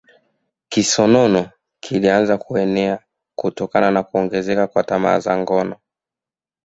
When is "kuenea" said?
2.37-2.99